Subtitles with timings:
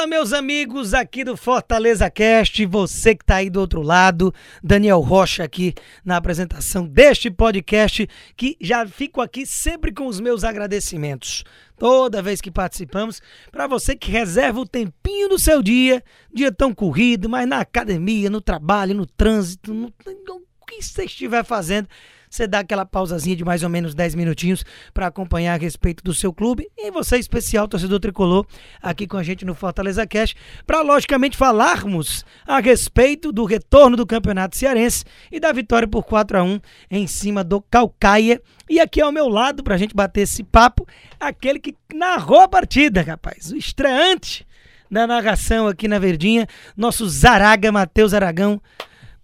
[0.00, 4.32] Fala, meus amigos aqui do Fortaleza Cast, você que está aí do outro lado,
[4.64, 10.42] Daniel Rocha aqui na apresentação deste podcast, que já fico aqui sempre com os meus
[10.42, 11.44] agradecimentos.
[11.76, 13.20] Toda vez que participamos,
[13.52, 18.30] para você que reserva o tempinho do seu dia, dia tão corrido, mas na academia,
[18.30, 19.92] no trabalho, no trânsito, no,
[20.26, 21.86] no que você estiver fazendo,
[22.30, 26.14] você dá aquela pausazinha de mais ou menos 10 minutinhos para acompanhar a respeito do
[26.14, 28.46] seu clube e você, especial torcedor tricolor,
[28.80, 34.06] aqui com a gente no Fortaleza Cash, para logicamente falarmos a respeito do retorno do
[34.06, 38.40] Campeonato Cearense e da vitória por 4 a 1 em cima do Calcaia.
[38.68, 40.86] E aqui ao meu lado, para a gente bater esse papo,
[41.18, 44.46] aquele que narrou a partida, rapaz, o estreante
[44.88, 48.62] da narração aqui na Verdinha, nosso Zaraga, Matheus Aragão.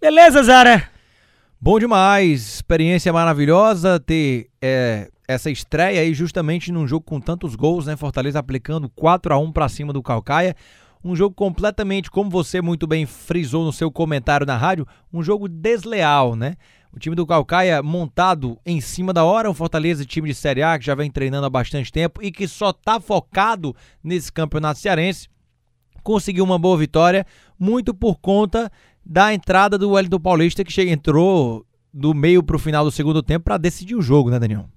[0.01, 0.96] Beleza, Zara?
[1.59, 7.87] Bom demais, experiência maravilhosa ter é, essa estreia aí justamente num jogo com tantos gols,
[7.87, 7.97] né?
[7.97, 10.55] Fortaleza aplicando 4 a 1 para cima do Calcaia.
[11.03, 15.47] Um jogo completamente, como você muito bem frisou no seu comentário na rádio, um jogo
[15.47, 16.57] desleal, né?
[16.93, 20.77] O time do Calcaia montado em cima da hora, o Fortaleza, time de Série A,
[20.77, 25.27] que já vem treinando há bastante tempo e que só tá focado nesse campeonato cearense,
[26.03, 27.25] conseguiu uma boa vitória,
[27.59, 28.71] muito por conta
[29.09, 33.23] da entrada do Wellington Paulista, que chega, entrou do meio para o final do segundo
[33.23, 34.69] tempo para decidir o jogo, né, Daniel?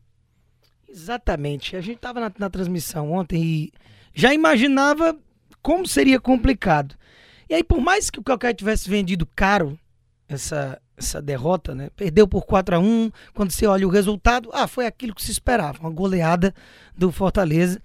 [0.88, 1.76] Exatamente.
[1.76, 3.72] A gente estava na, na, transmissão ontem e
[4.14, 5.16] já imaginava
[5.60, 6.94] como seria complicado.
[7.48, 9.76] E aí, por mais que o Calcaia tivesse vendido caro
[10.28, 11.90] essa, essa derrota, né?
[11.96, 15.32] Perdeu por 4 a 1 Quando você olha o resultado, ah, foi aquilo que se
[15.32, 15.80] esperava.
[15.80, 16.54] Uma goleada
[16.96, 17.82] do Fortaleza.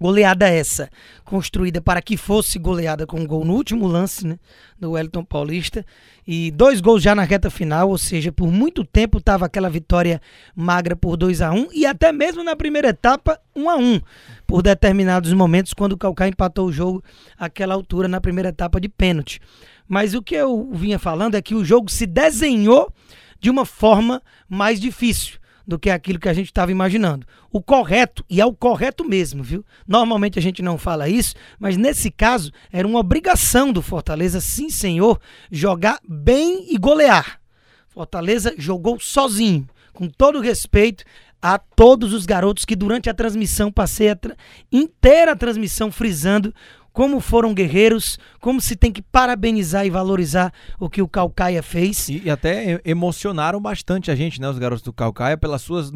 [0.00, 0.88] Goleada essa,
[1.24, 4.38] construída para que fosse goleada com um gol no último lance né,
[4.78, 5.84] do Wellington Paulista.
[6.26, 10.18] E dois gols já na reta final, ou seja, por muito tempo estava aquela vitória
[10.56, 14.00] magra por 2 a 1 e até mesmo na primeira etapa 1 a 1
[14.46, 17.04] por determinados momentos, quando o Calcá empatou o jogo
[17.38, 19.38] àquela altura na primeira etapa de pênalti.
[19.86, 22.90] Mas o que eu vinha falando é que o jogo se desenhou
[23.38, 25.39] de uma forma mais difícil
[25.70, 27.24] do que aquilo que a gente estava imaginando.
[27.52, 29.64] O correto, e é o correto mesmo, viu?
[29.86, 34.68] Normalmente a gente não fala isso, mas nesse caso era uma obrigação do Fortaleza, sim
[34.68, 37.40] senhor, jogar bem e golear.
[37.88, 41.04] Fortaleza jogou sozinho, com todo respeito
[41.40, 44.36] a todos os garotos que durante a transmissão passei a tra
[44.72, 46.52] inteira a transmissão frisando
[46.92, 52.08] como foram guerreiros, como se tem que parabenizar e valorizar o que o Calcaia fez.
[52.08, 55.92] E, e até emocionaram bastante a gente, né, os garotos do Calcaia, pelas suas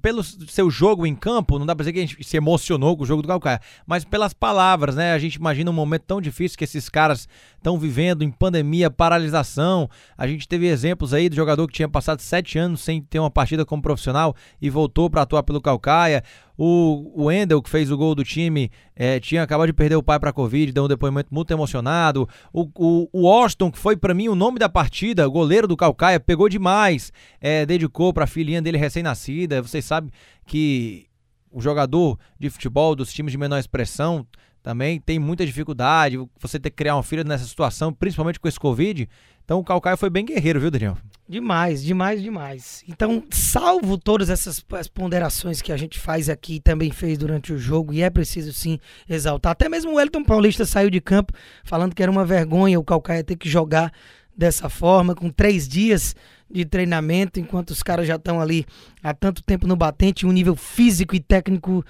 [0.00, 3.04] pelo seu jogo em campo, não dá pra dizer que a gente se emocionou com
[3.04, 5.12] o jogo do Calcaia, mas pelas palavras, né?
[5.12, 9.88] A gente imagina um momento tão difícil que esses caras estão vivendo em pandemia, paralisação.
[10.16, 13.30] A gente teve exemplos aí do jogador que tinha passado sete anos sem ter uma
[13.30, 16.22] partida como profissional e voltou para atuar pelo Calcaia.
[16.62, 20.02] O, o Endel, que fez o gol do time, é, tinha acabado de perder o
[20.02, 22.28] pai para Covid, deu um depoimento muito emocionado.
[22.52, 26.20] O, o, o Austin, que foi para mim o nome da partida, goleiro do Calcaia,
[26.20, 29.62] pegou demais, é, dedicou para a filhinha dele recém-nascida.
[29.70, 30.10] Vocês sabem
[30.46, 31.06] que
[31.50, 34.26] o jogador de futebol dos times de menor expressão
[34.62, 36.18] também tem muita dificuldade.
[36.38, 39.08] Você ter que criar uma filha nessa situação, principalmente com esse Covid.
[39.44, 40.96] Então o Calcaia foi bem guerreiro, viu, Daniel?
[41.28, 42.84] Demais, demais, demais.
[42.88, 47.92] Então, salvo todas essas ponderações que a gente faz aqui também fez durante o jogo,
[47.92, 49.52] e é preciso sim exaltar.
[49.52, 51.32] Até mesmo o Elton Paulista saiu de campo
[51.64, 53.92] falando que era uma vergonha o Calcaia ter que jogar
[54.36, 56.14] dessa forma, com três dias
[56.50, 58.66] de treinamento, enquanto os caras já estão ali
[59.02, 61.84] há tanto tempo no batente, um nível físico e técnico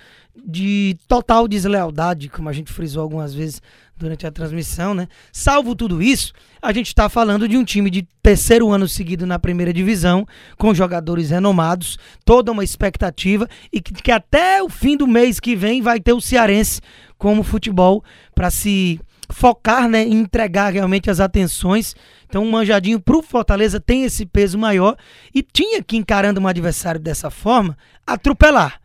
[0.45, 3.61] de total deslealdade, como a gente frisou algumas vezes
[3.97, 5.09] durante a transmissão, né?
[5.33, 9.39] Salvo tudo isso, a gente está falando de um time de terceiro ano seguido na
[9.39, 10.27] primeira divisão,
[10.57, 15.55] com jogadores renomados, toda uma expectativa e que, que até o fim do mês que
[15.55, 16.81] vem vai ter o Cearense
[17.19, 18.03] como futebol
[18.35, 18.99] para se
[19.31, 21.95] focar, né, em entregar realmente as atenções.
[22.27, 24.97] Então, um manjadinho para o Fortaleza tem esse peso maior
[25.35, 28.81] e tinha que, encarando um adversário dessa forma, atropelar.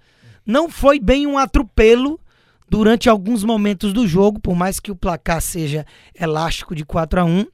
[0.45, 2.19] Não foi bem um atropelo
[2.69, 7.25] durante alguns momentos do jogo, por mais que o placar seja elástico de 4 a
[7.25, 7.47] 1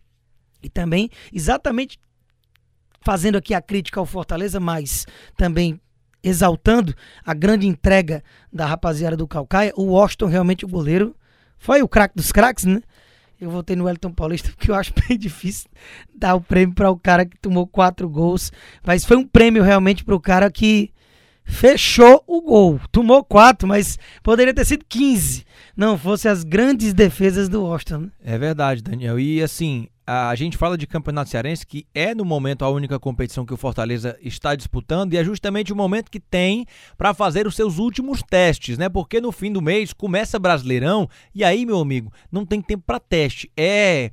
[0.64, 2.00] e também exatamente
[3.04, 5.06] fazendo aqui a crítica ao Fortaleza, mas
[5.36, 5.80] também
[6.24, 6.94] exaltando
[7.26, 8.24] a grande entrega
[8.54, 11.16] da rapaziada do Calcaia, o Washington realmente o goleiro
[11.62, 12.82] foi o craque dos craques, né?
[13.40, 15.70] Eu votei no Wellington Paulista porque eu acho bem difícil
[16.14, 18.52] dar o prêmio para o cara que tomou quatro gols.
[18.84, 20.92] Mas foi um prêmio realmente para o cara que
[21.44, 22.82] fechou o gol.
[22.92, 25.46] Tomou quatro, mas poderia ter sido 15.
[25.78, 28.00] Não fosse as grandes defesas do Washington.
[28.00, 28.10] Né?
[28.24, 29.20] É verdade, Daniel.
[29.20, 33.46] E assim, a gente fala de Campeonato Cearense, que é no momento a única competição
[33.46, 36.66] que o Fortaleza está disputando, e é justamente o momento que tem
[36.98, 38.90] para fazer os seus últimos testes, né?
[38.90, 43.00] Porque no fim do mês começa Brasileirão, e aí, meu amigo, não tem tempo para
[43.00, 43.50] teste.
[43.56, 44.12] É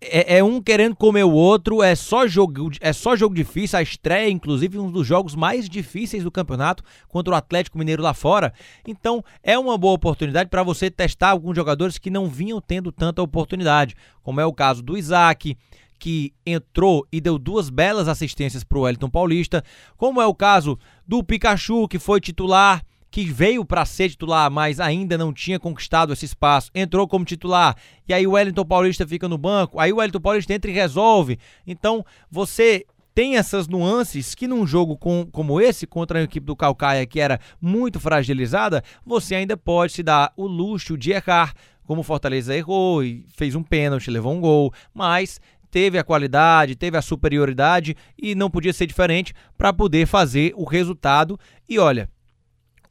[0.00, 3.78] é, é, um querendo comer o outro, é só jogo, é só jogo difícil.
[3.78, 8.12] A estreia, inclusive, um dos jogos mais difíceis do campeonato contra o Atlético Mineiro lá
[8.12, 8.52] fora.
[8.86, 13.22] Então, é uma boa oportunidade para você testar alguns jogadores que não vinham tendo tanta
[13.22, 15.56] oportunidade, como é o caso do Isaac,
[15.98, 19.64] que entrou e deu duas belas assistências para o Wellington Paulista,
[19.96, 24.80] como é o caso do Pikachu, que foi titular que veio para ser titular, mas
[24.80, 27.76] ainda não tinha conquistado esse espaço, entrou como titular,
[28.08, 31.38] e aí o Wellington Paulista fica no banco, aí o Wellington Paulista entra e resolve.
[31.66, 36.54] Então, você tem essas nuances que num jogo com, como esse, contra a equipe do
[36.54, 41.54] Calcaia, que era muito fragilizada, você ainda pode se dar o luxo de errar,
[41.84, 46.76] como o Fortaleza errou e fez um pênalti, levou um gol, mas teve a qualidade,
[46.76, 51.38] teve a superioridade e não podia ser diferente para poder fazer o resultado.
[51.68, 52.10] E olha,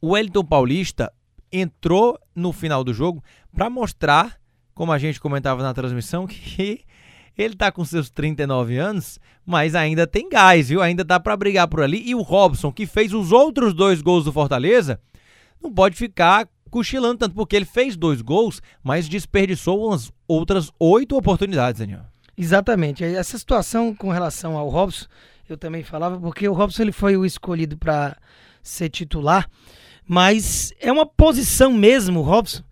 [0.00, 1.12] o Wellington Paulista
[1.50, 3.22] entrou no final do jogo
[3.54, 4.38] para mostrar,
[4.74, 6.84] como a gente comentava na transmissão, que
[7.36, 10.80] ele está com seus 39 anos, mas ainda tem gás, viu?
[10.80, 12.02] Ainda dá para brigar por ali.
[12.08, 14.98] E o Robson, que fez os outros dois gols do Fortaleza,
[15.62, 21.16] não pode ficar cochilando tanto, porque ele fez dois gols, mas desperdiçou umas outras oito
[21.16, 22.02] oportunidades, Daniel.
[22.36, 23.04] Exatamente.
[23.04, 25.06] Essa situação com relação ao Robson,
[25.48, 28.16] eu também falava, porque o Robson ele foi o escolhido para
[28.62, 29.48] ser titular.
[30.06, 32.62] Mas é uma posição mesmo, Robson,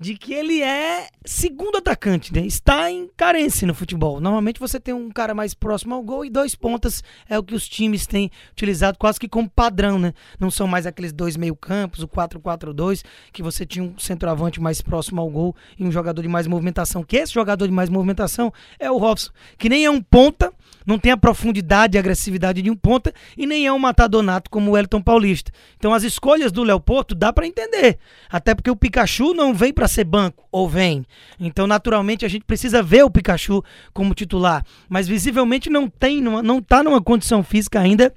[0.00, 2.40] de que ele é segundo atacante, né?
[2.40, 4.18] Está em carência no futebol.
[4.18, 7.54] Normalmente você tem um cara mais próximo ao gol e dois pontas é o que
[7.54, 10.14] os times têm utilizado quase que como padrão, né?
[10.38, 15.20] Não são mais aqueles dois meio-campos, o 4-4-2, que você tinha um centroavante mais próximo
[15.20, 17.04] ao gol e um jogador de mais movimentação.
[17.04, 20.50] Que esse jogador de mais movimentação é o Robson, que nem é um ponta,
[20.86, 24.72] não tem a profundidade e agressividade de um ponta e nem é um matadonato como
[24.72, 25.52] o Elton Paulista.
[25.76, 29.72] Então as escolhas do Léo Porto dá para entender, até porque o Pikachu não vem
[29.72, 31.04] para ser banco, ou vem.
[31.38, 33.62] Então naturalmente a gente precisa ver o Pikachu
[33.92, 38.12] como titular, mas visivelmente não tem, não tá numa condição física ainda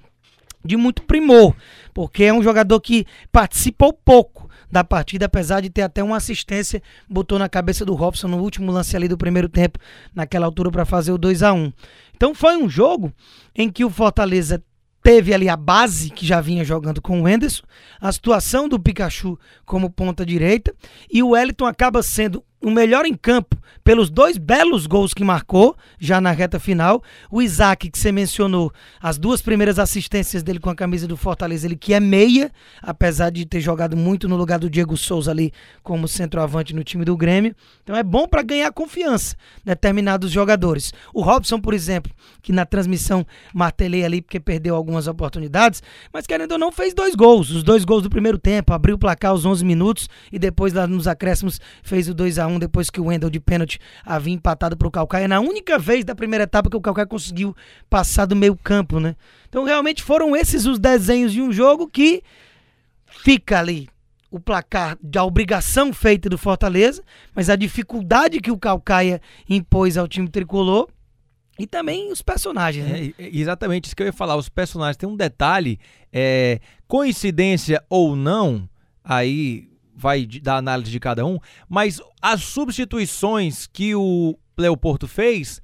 [0.65, 1.53] de muito primor,
[1.93, 6.81] porque é um jogador que participou pouco da partida, apesar de ter até uma assistência,
[7.07, 9.77] botou na cabeça do Robson no último lance ali do primeiro tempo,
[10.15, 11.71] naquela altura para fazer o 2 a 1
[12.23, 13.11] Então foi um jogo
[13.53, 14.63] em que o Fortaleza
[15.03, 17.63] teve ali a base que já vinha jogando com o Enderson,
[17.99, 20.73] a situação do Pikachu como ponta direita,
[21.11, 25.75] e o Wellington acaba sendo o melhor em campo pelos dois belos gols que marcou
[25.99, 27.03] já na reta final.
[27.29, 28.71] O Isaac, que você mencionou,
[29.01, 32.51] as duas primeiras assistências dele com a camisa do Fortaleza, ele que é meia,
[32.81, 35.51] apesar de ter jogado muito no lugar do Diego Souza ali
[35.81, 37.53] como centroavante no time do Grêmio.
[37.83, 40.93] Então é bom para ganhar confiança determinados jogadores.
[41.13, 42.11] O Robson, por exemplo,
[42.41, 45.83] que na transmissão martelei ali porque perdeu algumas oportunidades,
[46.13, 48.99] mas querendo ou não fez dois gols, os dois gols do primeiro tempo, abriu o
[48.99, 52.59] placar aos 11 minutos e depois lá nos acréscimos fez o 2 a 1 1
[52.59, 55.27] depois que o Wendel de pênalti havia empatado para o Calcaia.
[55.27, 57.55] Na única vez da primeira etapa que o Calcaia conseguiu
[57.89, 59.15] passar do meio campo, né?
[59.49, 62.23] Então realmente foram esses os desenhos de um jogo que
[63.05, 63.89] fica ali
[64.31, 67.03] o placar da obrigação feita do Fortaleza,
[67.35, 70.87] mas a dificuldade que o Calcaia impôs ao time tricolor
[71.59, 73.13] e também os personagens, né?
[73.19, 74.35] É, exatamente isso que eu ia falar.
[74.35, 75.79] Os personagens tem um detalhe,
[76.11, 78.67] é, coincidência ou não,
[79.03, 81.37] aí vai dar análise de cada um,
[81.69, 85.61] mas as substituições que o Leoporto fez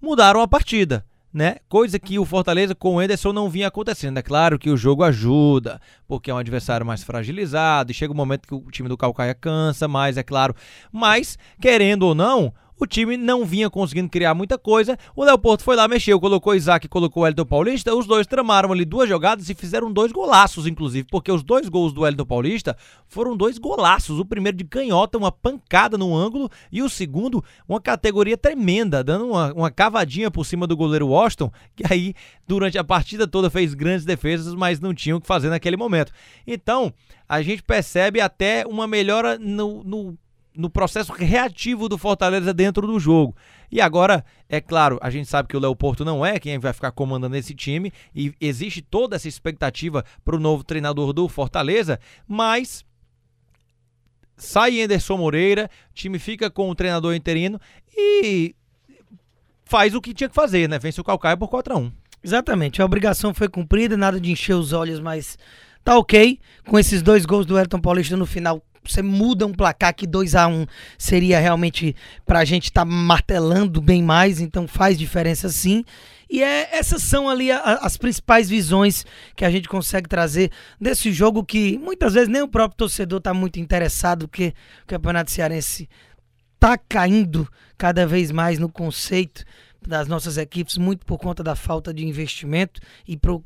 [0.00, 1.04] mudaram a partida.
[1.32, 1.56] Né?
[1.68, 4.16] Coisa que o Fortaleza com o Ederson não vinha acontecendo.
[4.16, 5.78] É claro que o jogo ajuda,
[6.08, 9.34] porque é um adversário mais fragilizado, e chega um momento que o time do Calcaia
[9.34, 10.54] cansa mais, é claro.
[10.90, 14.98] Mas, querendo ou não, o time não vinha conseguindo criar muita coisa.
[15.14, 17.94] O Leopoldo foi lá, mexeu, colocou Isaac, colocou o Elton Paulista.
[17.94, 21.92] Os dois tramaram ali duas jogadas e fizeram dois golaços, inclusive, porque os dois gols
[21.92, 22.76] do Elton Paulista
[23.08, 24.18] foram dois golaços.
[24.18, 29.26] O primeiro de canhota, uma pancada no ângulo, e o segundo, uma categoria tremenda, dando
[29.26, 32.14] uma, uma cavadinha por cima do goleiro Washington, que aí,
[32.46, 36.12] durante a partida toda, fez grandes defesas, mas não tinha o que fazer naquele momento.
[36.46, 36.92] Então,
[37.28, 40.18] a gente percebe até uma melhora no, no
[40.56, 43.36] no processo reativo do Fortaleza dentro do jogo.
[43.70, 46.72] E agora, é claro, a gente sabe que o Léo Porto não é quem vai
[46.72, 51.98] ficar comandando esse time e existe toda essa expectativa para o novo treinador do Fortaleza,
[52.26, 52.84] mas
[54.36, 57.60] sai Anderson Moreira, o time fica com o treinador interino
[57.96, 58.54] e
[59.64, 60.78] faz o que tinha que fazer, né?
[60.78, 61.92] Vence o Calcaia por 4 a 1.
[62.22, 65.38] Exatamente, a obrigação foi cumprida, nada de encher os olhos mais
[65.86, 66.40] tá ok.
[66.66, 70.34] Com esses dois gols do Elton Paulista no final, você muda um placar que 2
[70.34, 70.66] a 1 um
[70.98, 75.84] seria realmente pra gente estar tá martelando bem mais, então faz diferença sim.
[76.28, 80.50] E é, essas são ali a, as principais visões que a gente consegue trazer
[80.80, 84.52] desse jogo que muitas vezes nem o próprio torcedor está muito interessado, porque
[84.82, 85.88] o Campeonato Cearense
[86.58, 89.44] tá caindo cada vez mais no conceito
[89.86, 93.44] das nossas equipes, muito por conta da falta de investimento e pro,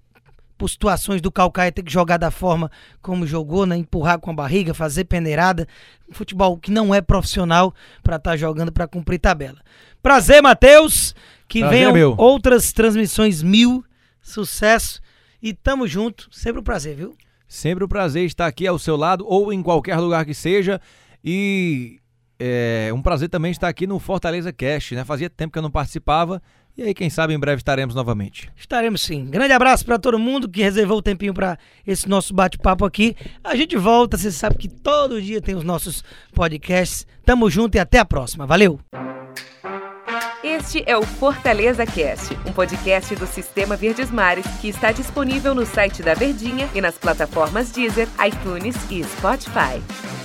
[0.61, 3.79] por situações do Calcaia ter que jogar da forma como jogou, né?
[3.79, 5.67] empurrar com a barriga, fazer peneirada.
[6.07, 9.57] Um futebol que não é profissional para estar tá jogando para cumprir tabela.
[10.03, 11.15] Prazer, Matheus.
[11.49, 12.15] Que Prazer, venham meu.
[12.19, 13.83] outras transmissões mil.
[14.21, 15.01] Sucesso.
[15.43, 16.29] E tamo junto.
[16.31, 17.17] Sempre um prazer, viu?
[17.49, 20.79] Sempre um prazer estar aqui ao seu lado ou em qualquer lugar que seja.
[21.25, 21.99] E
[22.39, 25.07] é um prazer também estar aqui no Fortaleza Cast, né?
[25.07, 26.43] Fazia tempo que eu não participava
[26.77, 28.51] e aí, quem sabe, em breve estaremos novamente.
[28.57, 29.27] Estaremos sim.
[29.27, 33.15] Grande abraço para todo mundo que reservou o tempinho para esse nosso bate-papo aqui.
[33.45, 37.07] A gente volta, você sabe que todo dia tem os nossos podcasts.
[37.25, 38.47] Tamo junto e até a próxima.
[38.47, 38.81] Valeu!
[40.43, 45.67] Este é o Fortaleza Cast, um podcast do Sistema Verdes Mares que está disponível no
[45.67, 50.20] site da Verdinha e nas plataformas Deezer, iTunes e Spotify.